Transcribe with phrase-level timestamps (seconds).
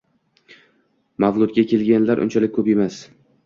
[1.25, 3.03] Mavludga kelganlar unchalik ko'p emas.